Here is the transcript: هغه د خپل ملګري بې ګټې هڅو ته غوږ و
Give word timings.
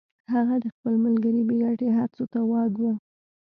هغه 0.33 0.55
د 0.63 0.65
خپل 0.75 0.93
ملګري 1.05 1.41
بې 1.47 1.55
ګټې 1.63 1.87
هڅو 1.97 2.23
ته 2.31 2.39
غوږ 2.47 2.73
و 2.81 2.85